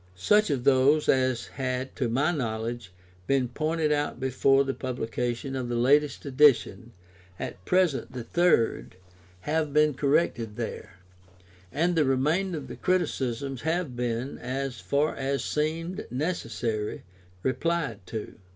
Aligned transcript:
Such 0.15 0.49
of 0.49 0.63
those 0.63 1.07
as 1.07 1.45
had 1.45 1.95
(to 1.97 2.09
my 2.09 2.31
knowledge) 2.31 2.91
been 3.27 3.47
pointed 3.49 3.91
out 3.91 4.19
before 4.19 4.63
the 4.63 4.73
publication 4.73 5.55
of 5.55 5.69
the 5.69 5.75
latest 5.75 6.25
edition 6.25 6.91
(at 7.39 7.63
present 7.65 8.11
the 8.11 8.23
third) 8.23 8.95
have 9.41 9.73
been 9.73 9.93
corrected 9.93 10.55
there, 10.55 10.97
and 11.71 11.95
the 11.95 12.03
remainder 12.03 12.57
of 12.57 12.67
the 12.67 12.77
criticisms 12.77 13.61
have 13.61 13.95
been, 13.95 14.39
as 14.39 14.79
far 14.79 15.15
as 15.15 15.43
seemed 15.45 16.07
necessary, 16.09 17.03
replied 17.43 17.99
to. 18.07 18.37